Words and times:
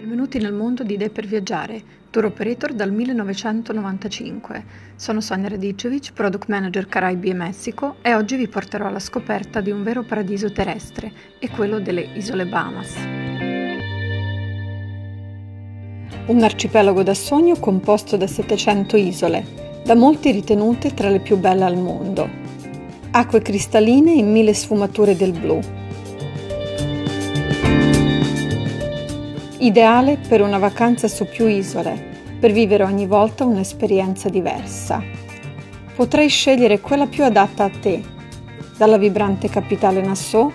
Benvenuti 0.00 0.38
nel 0.38 0.54
mondo 0.54 0.82
di 0.82 0.94
Idee 0.94 1.10
per 1.10 1.26
viaggiare, 1.26 1.82
tour 2.08 2.24
operator 2.24 2.72
dal 2.72 2.90
1995. 2.90 4.64
Sono 4.96 5.20
Sonia 5.20 5.50
Radicevic, 5.50 6.14
product 6.14 6.48
manager 6.48 6.86
Caraibi 6.86 7.28
e 7.28 7.34
Messico 7.34 7.96
e 8.00 8.14
oggi 8.14 8.36
vi 8.36 8.48
porterò 8.48 8.86
alla 8.86 8.98
scoperta 8.98 9.60
di 9.60 9.70
un 9.70 9.82
vero 9.82 10.02
paradiso 10.02 10.50
terrestre 10.52 11.12
e 11.38 11.50
quello 11.50 11.80
delle 11.80 12.08
isole 12.14 12.46
Bahamas. 12.46 12.94
Un 16.28 16.42
arcipelago 16.42 17.02
da 17.02 17.12
sogno 17.12 17.56
composto 17.56 18.16
da 18.16 18.26
700 18.26 18.96
isole, 18.96 19.44
da 19.84 19.94
molti 19.94 20.30
ritenute 20.30 20.94
tra 20.94 21.10
le 21.10 21.20
più 21.20 21.36
belle 21.36 21.64
al 21.64 21.76
mondo. 21.76 22.26
Acque 23.10 23.42
cristalline 23.42 24.12
in 24.12 24.32
mille 24.32 24.54
sfumature 24.54 25.14
del 25.14 25.38
blu 25.38 25.60
Ideale 29.62 30.16
per 30.16 30.40
una 30.40 30.56
vacanza 30.56 31.06
su 31.06 31.26
più 31.26 31.46
isole, 31.46 32.38
per 32.40 32.50
vivere 32.50 32.82
ogni 32.82 33.06
volta 33.06 33.44
un'esperienza 33.44 34.30
diversa. 34.30 35.02
Potrai 35.94 36.28
scegliere 36.28 36.80
quella 36.80 37.06
più 37.06 37.24
adatta 37.24 37.64
a 37.64 37.70
te, 37.70 38.02
dalla 38.78 38.96
vibrante 38.96 39.50
capitale 39.50 40.00
Nassau 40.00 40.50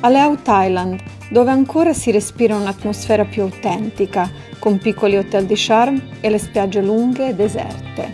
alle 0.00 0.20
Out 0.20 0.46
Island, 0.46 1.02
dove 1.30 1.50
ancora 1.50 1.94
si 1.94 2.10
respira 2.10 2.54
un'atmosfera 2.54 3.24
più 3.24 3.44
autentica, 3.44 4.30
con 4.58 4.76
piccoli 4.76 5.16
hotel 5.16 5.46
di 5.46 5.54
charme 5.56 6.18
e 6.20 6.28
le 6.28 6.38
spiagge 6.38 6.82
lunghe 6.82 7.28
e 7.28 7.34
deserte. 7.34 8.12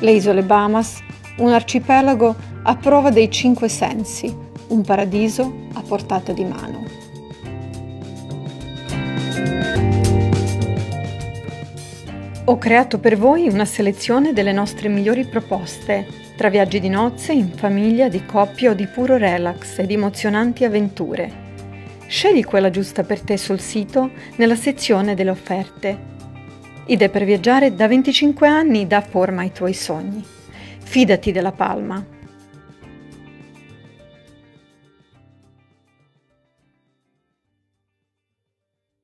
Le 0.00 0.10
isole 0.10 0.42
Bahamas, 0.42 1.02
un 1.38 1.48
arcipelago 1.48 2.36
a 2.64 2.76
prova 2.76 3.08
dei 3.08 3.30
cinque 3.30 3.70
sensi, 3.70 4.36
un 4.68 4.82
paradiso 4.82 5.50
a 5.72 5.80
portata 5.80 6.32
di 6.32 6.44
mano. 6.44 6.89
Ho 12.50 12.58
creato 12.58 12.98
per 12.98 13.16
voi 13.16 13.46
una 13.46 13.64
selezione 13.64 14.32
delle 14.32 14.50
nostre 14.50 14.88
migliori 14.88 15.24
proposte, 15.24 16.04
tra 16.34 16.48
viaggi 16.48 16.80
di 16.80 16.88
nozze, 16.88 17.32
in 17.32 17.52
famiglia, 17.52 18.08
di 18.08 18.26
coppia 18.26 18.72
o 18.72 18.74
di 18.74 18.88
puro 18.88 19.16
relax 19.16 19.78
ed 19.78 19.92
emozionanti 19.92 20.64
avventure. 20.64 21.30
Scegli 22.08 22.44
quella 22.44 22.70
giusta 22.70 23.04
per 23.04 23.20
te 23.20 23.36
sul 23.36 23.60
sito 23.60 24.10
nella 24.34 24.56
sezione 24.56 25.14
delle 25.14 25.30
offerte. 25.30 25.96
Idee 26.86 27.08
per 27.08 27.22
viaggiare 27.22 27.72
da 27.72 27.86
25 27.86 28.48
anni 28.48 28.88
dà 28.88 29.00
forma 29.00 29.42
ai 29.42 29.52
tuoi 29.52 29.72
sogni. 29.72 30.20
Fidati 30.82 31.30
della 31.30 31.52
Palma. 31.52 32.04